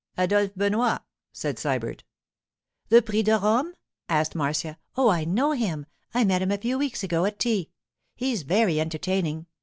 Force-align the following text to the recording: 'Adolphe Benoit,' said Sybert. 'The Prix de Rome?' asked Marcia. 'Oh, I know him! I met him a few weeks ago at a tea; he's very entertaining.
'Adolphe 0.17 0.53
Benoit,' 0.57 1.03
said 1.31 1.57
Sybert. 1.59 2.01
'The 2.89 3.03
Prix 3.03 3.21
de 3.21 3.37
Rome?' 3.37 3.75
asked 4.09 4.33
Marcia. 4.33 4.79
'Oh, 4.97 5.09
I 5.09 5.25
know 5.25 5.51
him! 5.51 5.85
I 6.11 6.23
met 6.23 6.41
him 6.41 6.49
a 6.49 6.57
few 6.57 6.79
weeks 6.79 7.03
ago 7.03 7.23
at 7.25 7.35
a 7.35 7.37
tea; 7.37 7.69
he's 8.15 8.41
very 8.41 8.79
entertaining. 8.79 9.45